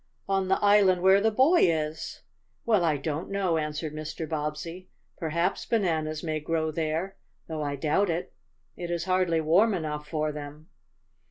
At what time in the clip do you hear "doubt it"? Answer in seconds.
7.75-8.33